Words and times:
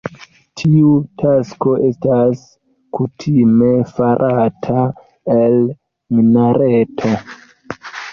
Tiu 0.59 0.91
tasko 1.23 1.73
estas 1.89 2.39
kutime 2.99 3.69
farata 3.89 4.87
el 5.35 5.59
minareto. 6.21 7.13